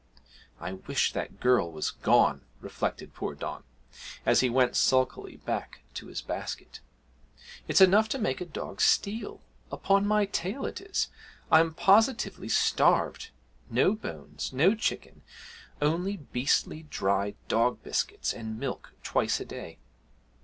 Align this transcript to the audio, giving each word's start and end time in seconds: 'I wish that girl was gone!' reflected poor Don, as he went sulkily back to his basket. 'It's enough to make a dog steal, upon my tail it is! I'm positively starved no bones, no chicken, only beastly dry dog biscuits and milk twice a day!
'I 0.59 0.73
wish 0.89 1.13
that 1.13 1.39
girl 1.39 1.71
was 1.71 1.91
gone!' 1.91 2.41
reflected 2.59 3.13
poor 3.13 3.35
Don, 3.35 3.63
as 4.25 4.39
he 4.39 4.49
went 4.49 4.75
sulkily 4.75 5.37
back 5.37 5.81
to 5.93 6.07
his 6.07 6.23
basket. 6.23 6.79
'It's 7.67 7.81
enough 7.81 8.09
to 8.09 8.17
make 8.17 8.41
a 8.41 8.45
dog 8.45 8.81
steal, 8.81 9.41
upon 9.71 10.07
my 10.07 10.25
tail 10.25 10.65
it 10.65 10.81
is! 10.81 11.09
I'm 11.51 11.75
positively 11.75 12.49
starved 12.49 13.29
no 13.69 13.93
bones, 13.93 14.51
no 14.51 14.73
chicken, 14.73 15.21
only 15.83 16.17
beastly 16.17 16.87
dry 16.89 17.35
dog 17.47 17.83
biscuits 17.83 18.33
and 18.33 18.57
milk 18.57 18.93
twice 19.03 19.39
a 19.39 19.45
day! 19.45 19.77